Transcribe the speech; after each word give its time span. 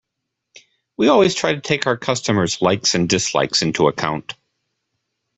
We 0.97 1.09
always 1.09 1.35
try 1.35 1.53
to 1.53 1.61
take 1.61 1.85
our 1.85 1.95
customers’ 1.95 2.59
likes 2.59 2.95
and 2.95 3.07
dislikes 3.07 3.61
into 3.61 3.87
account. 3.87 4.33